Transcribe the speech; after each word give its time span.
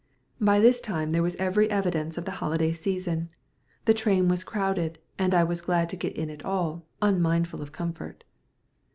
By 0.39 0.59
this 0.59 0.81
time 0.81 1.11
there 1.11 1.21
was 1.21 1.35
every 1.35 1.69
evidence 1.69 2.17
of 2.17 2.25
the 2.25 2.31
holiday 2.41 2.71
season. 2.71 3.29
The 3.85 3.93
train 3.93 4.29
was 4.29 4.43
crowded, 4.43 4.97
and 5.19 5.31
I 5.35 5.43
was 5.43 5.61
glad 5.61 5.89
to 5.89 5.95
get 5.95 6.15
in 6.17 6.31
at 6.31 6.43
all, 6.43 6.87
unmindful 7.03 7.61
of 7.61 7.71
comfort. 7.71 8.23